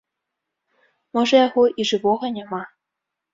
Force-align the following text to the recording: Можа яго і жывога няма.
Можа 1.17 1.35
яго 1.47 1.63
і 1.83 1.87
жывога 1.91 2.33
няма. 2.39 2.63